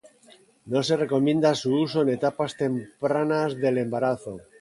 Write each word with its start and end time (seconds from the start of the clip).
No 0.65 0.81
se 0.81 0.97
recomienda 0.97 1.53
su 1.53 1.75
uso 1.79 2.01
en 2.01 2.09
etapas 2.09 2.57
tempranas 2.57 3.55
del 3.55 3.77
embarazo. 3.77 4.39